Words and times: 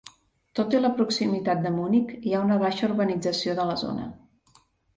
Tot 0.59 0.71
i 0.77 0.79
la 0.85 0.89
proximitat 0.99 1.61
de 1.67 1.73
Munic 1.75 2.15
hi 2.31 2.35
ha 2.35 2.41
una 2.47 2.59
baixa 2.65 2.89
urbanització 2.89 3.57
de 3.63 3.69
la 3.73 3.79
zona. 3.87 4.13